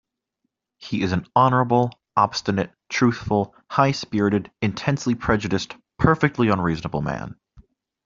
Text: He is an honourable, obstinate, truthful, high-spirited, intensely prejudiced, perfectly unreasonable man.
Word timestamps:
He 0.79 1.03
is 1.03 1.11
an 1.11 1.27
honourable, 1.35 1.91
obstinate, 2.17 2.71
truthful, 2.89 3.53
high-spirited, 3.69 4.49
intensely 4.59 5.13
prejudiced, 5.13 5.75
perfectly 5.99 6.49
unreasonable 6.49 7.03
man. 7.03 7.35